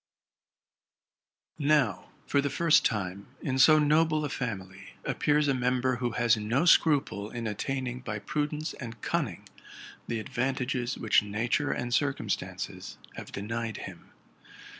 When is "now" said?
1.59-2.09